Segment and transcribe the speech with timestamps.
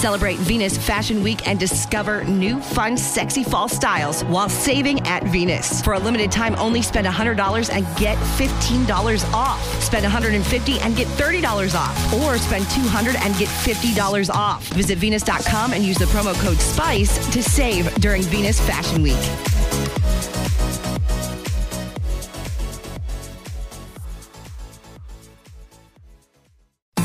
[0.00, 5.82] Celebrate Venus Fashion Week and discover new, fun, sexy fall styles while saving at Venus.
[5.82, 9.62] For a limited time, only spend $100 and get $15 off.
[9.82, 12.14] Spend 150 and get $30 off.
[12.14, 14.66] Or spend 200 and get $50 off.
[14.68, 19.59] Visit Venus.com and use the promo code SPICE to save during Venus Fashion Week.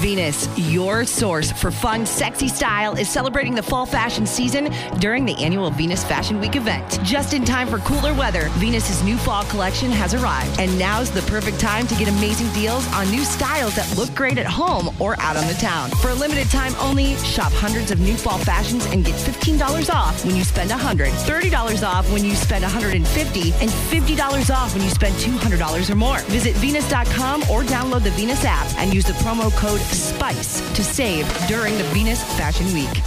[0.05, 5.33] Venus, your source for fun, sexy style, is celebrating the fall fashion season during the
[5.43, 6.99] annual Venus Fashion Week event.
[7.01, 11.23] Just in time for cooler weather, Venus's new fall collection has arrived, and now's the
[11.23, 15.19] perfect time to get amazing deals on new styles that look great at home or
[15.21, 15.89] out on the town.
[15.89, 20.23] For a limited time only, shop hundreds of new fall fashions and get $15 off
[20.23, 24.91] when you spend $100, $30 off when you spend 150, and $50 off when you
[24.91, 26.19] spend $200 or more.
[26.29, 31.25] Visit Venus.com or download the Venus app and use the promo code SPICE to save
[31.47, 33.01] during the Venus Fashion Week.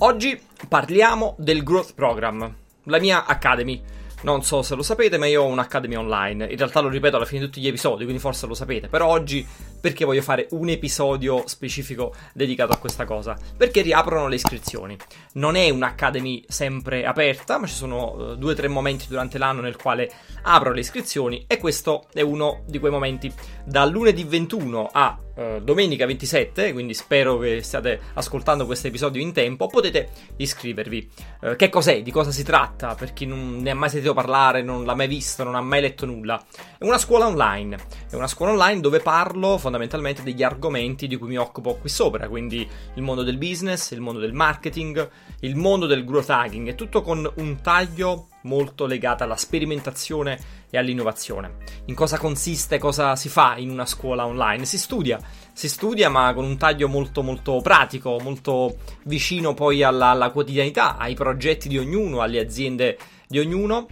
[0.00, 3.82] Oggi parliamo del Growth Program, la mia Academy.
[4.24, 6.46] Non so se lo sapete, ma io ho un'Academy online.
[6.50, 8.88] In realtà lo ripeto alla fine di tutti gli episodi, quindi forse lo sapete.
[8.88, 9.46] Però oggi
[9.78, 13.36] perché voglio fare un episodio specifico dedicato a questa cosa?
[13.54, 14.96] Perché riaprono le iscrizioni.
[15.34, 19.60] Non è un'Academy sempre aperta, ma ci sono uh, due o tre momenti durante l'anno
[19.60, 23.30] nel quale apro le iscrizioni e questo è uno di quei momenti.
[23.62, 29.32] Dal lunedì 21 a uh, domenica 27, quindi spero che stiate ascoltando questo episodio in
[29.32, 31.10] tempo, potete iscrivervi.
[31.40, 32.02] Uh, che cos'è?
[32.02, 32.94] Di cosa si tratta?
[32.94, 35.80] Per chi non ne ha mai sentito parlare, non l'ha mai visto, non ha mai
[35.80, 36.42] letto nulla.
[36.78, 37.76] È una scuola online.
[38.10, 42.28] È una scuola online dove parlo fondamentalmente degli argomenti di cui mi occupo qui sopra,
[42.28, 45.08] quindi il mondo del business, il mondo del marketing,
[45.40, 50.38] il mondo del growth hacking, è tutto con un taglio molto legato alla sperimentazione
[50.70, 51.56] e all'innovazione.
[51.86, 54.64] In cosa consiste, cosa si fa in una scuola online?
[54.64, 55.18] Si studia,
[55.52, 60.96] si studia ma con un taglio molto molto pratico, molto vicino poi alla, alla quotidianità,
[60.96, 63.86] ai progetti di ognuno, alle aziende di ognuno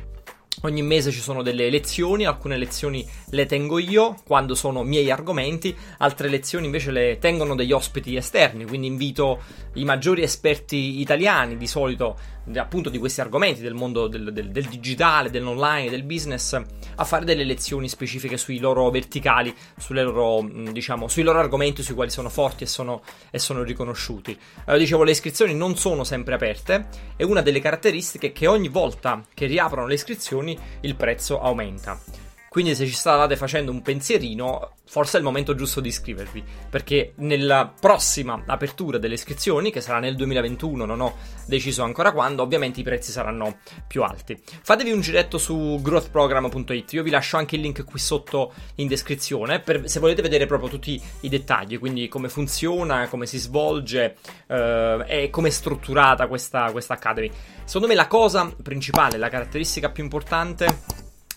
[0.65, 5.75] Ogni mese ci sono delle lezioni, alcune lezioni le tengo io quando sono miei argomenti,
[5.99, 9.41] altre lezioni invece le tengono degli ospiti esterni, quindi invito
[9.75, 12.17] i maggiori esperti italiani di solito
[12.55, 16.61] appunto di questi argomenti del mondo del, del, del digitale, dell'online, del business
[16.97, 19.55] a fare delle lezioni specifiche sui loro verticali,
[19.89, 24.39] loro, diciamo, sui loro argomenti sui quali sono forti e sono, e sono riconosciuti.
[24.67, 28.69] Eh, dicevo, le iscrizioni non sono sempre aperte e una delle caratteristiche è che ogni
[28.69, 32.22] volta che riaprono le iscrizioni il prezzo aumenta.
[32.53, 37.15] Quindi se ci state facendo un pensierino, forse è il momento giusto di iscrivervi, perché
[37.17, 42.81] nella prossima apertura delle iscrizioni, che sarà nel 2021, non ho deciso ancora quando, ovviamente
[42.81, 44.39] i prezzi saranno più alti.
[44.45, 49.61] Fatevi un giretto su growthprogram.it, io vi lascio anche il link qui sotto in descrizione,
[49.61, 55.05] per, se volete vedere proprio tutti i dettagli, quindi come funziona, come si svolge eh,
[55.07, 57.31] e come è strutturata questa, questa Academy.
[57.65, 60.67] Secondo me la cosa principale, la caratteristica più importante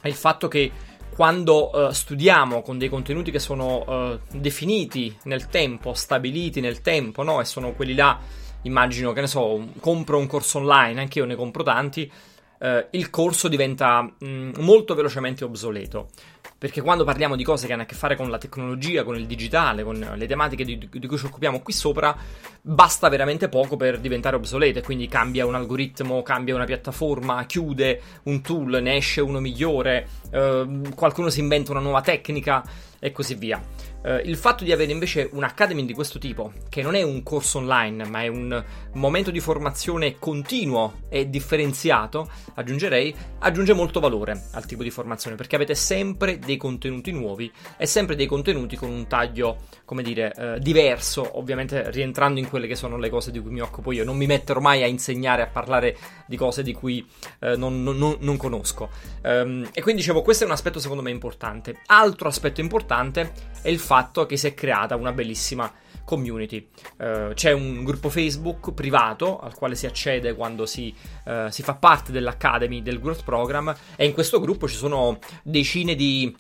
[0.01, 0.71] è il fatto che
[1.15, 7.23] quando uh, studiamo con dei contenuti che sono uh, definiti nel tempo, stabiliti nel tempo,
[7.23, 7.39] no?
[7.39, 8.19] E sono quelli là,
[8.63, 12.11] immagino, che ne so, compro un corso online, anche io ne compro tanti,
[12.59, 16.09] uh, il corso diventa mh, mm, molto velocemente obsoleto
[16.65, 19.27] perché quando parliamo di cose che hanno a che fare con la tecnologia, con il
[19.27, 22.17] digitale, con le tematiche di, di, cui ci occupiamo qui sopra,
[22.59, 28.41] basta veramente poco per diventare obsolete, quindi cambia un algoritmo, cambia una piattaforma, chiude un
[28.41, 32.63] tool, ne esce uno migliore, eh, qualcuno si inventa una nuova tecnica
[32.99, 33.61] e così via.
[34.05, 37.57] Uh, il fatto di avere invece un'academy di questo tipo, che non è un corso
[37.57, 44.65] online, ma è un momento di formazione continuo e differenziato, aggiungerei, aggiunge molto valore al
[44.65, 49.07] tipo di formazione, perché avete sempre dei contenuti nuovi e sempre dei contenuti con un
[49.07, 53.51] taglio, come dire, uh, diverso, ovviamente rientrando in quelle che sono le cose di cui
[53.51, 54.03] mi occupo io.
[54.03, 57.05] Non mi metterò mai a insegnare, a parlare di cose di cui
[57.41, 58.89] uh, non, non, non, conosco.
[59.23, 61.79] Um, e quindi dicevo, questo è un aspetto secondo me importante.
[61.87, 63.31] Altro aspetto importante
[63.61, 65.71] è il fatto che si è creata una bellissima
[66.05, 66.67] community.
[66.97, 70.93] Uh, c'è un gruppo Facebook privato al quale si accede quando si,
[71.25, 75.95] uh, si fa parte dell'Academy del Growth Program e in questo gruppo ci sono decine
[75.95, 76.33] di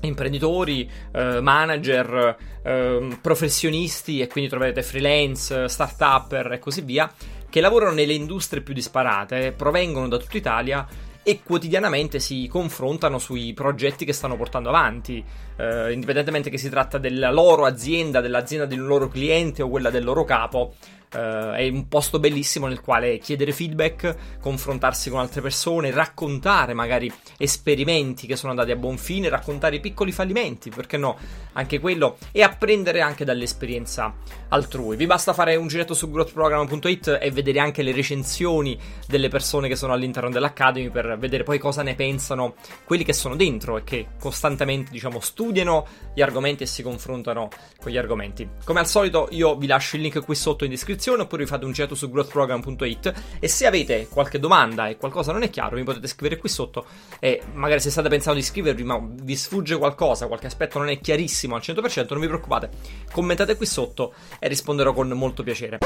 [0.00, 7.12] imprenditori, uh, manager, ehm, professionisti e quindi troverete freelance, start-upper e così via
[7.48, 10.88] che lavorano nelle industrie più disparate, provengono da tutta Italia
[11.22, 15.24] e quotidianamente si confrontano sui progetti che stanno portando avanti,
[15.56, 20.04] eh, indipendentemente che si tratta della loro azienda, dell'azienda un loro cliente o quella del
[20.04, 20.74] loro capo.
[21.12, 27.12] Uh, è un posto bellissimo nel quale chiedere feedback, confrontarsi con altre persone, raccontare magari
[27.36, 31.18] esperimenti che sono andati a buon fine, raccontare i piccoli fallimenti, perché no,
[31.52, 34.14] anche quello, e apprendere anche dall'esperienza
[34.48, 34.96] altrui.
[34.96, 39.76] Vi basta fare un giretto su growthprogram.it e vedere anche le recensioni delle persone che
[39.76, 42.54] sono all'interno dell'Academy per vedere poi cosa ne pensano
[42.84, 47.92] quelli che sono dentro e che costantemente, diciamo, studiano gli argomenti e si confrontano con
[47.92, 48.48] gli argomenti.
[48.64, 51.48] Come al solito, io vi lascio il link qui sotto in descrizione descrizione oppure vi
[51.48, 55.74] fate un getto su growthprogram.it e se avete qualche domanda e qualcosa non è chiaro
[55.76, 56.86] mi potete scrivere qui sotto.
[57.18, 61.00] E magari se state pensando di iscrivervi ma vi sfugge qualcosa, qualche aspetto non è
[61.00, 62.70] chiarissimo al 100% non vi preoccupate,
[63.10, 65.78] commentate qui sotto e risponderò con molto piacere.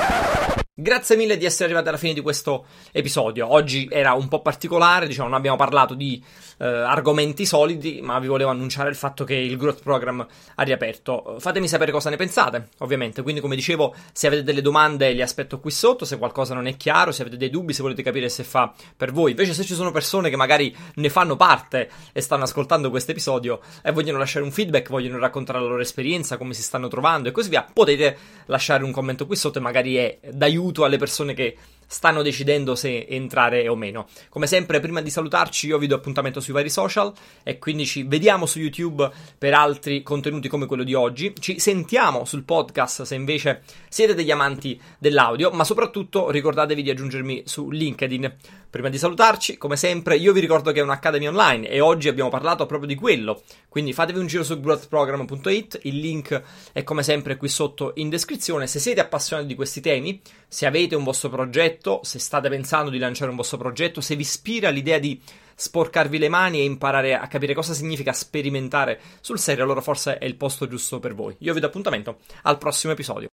[0.78, 3.50] Grazie mille di essere arrivati alla fine di questo episodio.
[3.50, 6.22] Oggi era un po' particolare, diciamo, non abbiamo parlato di
[6.58, 11.36] eh, argomenti solidi, ma vi volevo annunciare il fatto che il Growth Program ha riaperto.
[11.38, 13.22] Fatemi sapere cosa ne pensate, ovviamente.
[13.22, 16.76] Quindi, come dicevo, se avete delle domande li aspetto qui sotto, se qualcosa non è
[16.76, 19.30] chiaro, se avete dei dubbi, se volete capire se fa per voi.
[19.30, 23.60] Invece, se ci sono persone che magari ne fanno parte e stanno ascoltando questo episodio
[23.82, 27.32] e vogliono lasciare un feedback, vogliono raccontare la loro esperienza, come si stanno trovando e
[27.32, 31.34] così via, potete lasciare un commento qui sotto e magari è d'aiuto aiuto alle persone
[31.34, 34.06] che stanno decidendo se entrare o meno.
[34.28, 37.12] Come sempre, prima di salutarci, io vi do appuntamento sui vari social
[37.42, 41.32] e quindi ci vediamo su YouTube per altri contenuti come quello di oggi.
[41.38, 47.42] Ci sentiamo sul podcast se invece siete degli amanti dell'audio, ma soprattutto ricordatevi di aggiungermi
[47.46, 48.34] su LinkedIn.
[48.68, 52.28] Prima di salutarci, come sempre, io vi ricordo che è un'Academy online e oggi abbiamo
[52.28, 53.42] parlato proprio di quello.
[53.70, 56.42] Quindi fatevi un giro su growthprogram.it, il link
[56.72, 58.66] è come sempre qui sotto in descrizione.
[58.66, 61.30] Se siete appassionati di questi temi, se avete un vostro
[61.76, 65.20] progetto, se state pensando di lanciare un vostro progetto, se vi ispira l'idea di
[65.54, 70.24] sporcarvi le mani e imparare a capire cosa significa sperimentare sul serio, allora forse è
[70.24, 71.36] il posto giusto per voi.
[71.40, 73.28] Io vi do appuntamento al prossimo episodio.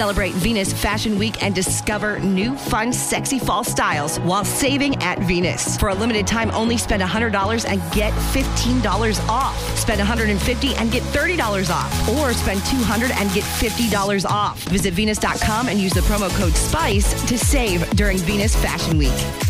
[0.00, 5.76] Celebrate Venus Fashion Week and discover new, fun, sexy fall styles while saving at Venus.
[5.76, 9.78] For a limited time, only spend $100 and get $15 off.
[9.78, 12.08] Spend $150 and get $30 off.
[12.08, 14.58] Or spend $200 and get $50 off.
[14.70, 19.49] Visit Venus.com and use the promo code SPICE to save during Venus Fashion Week.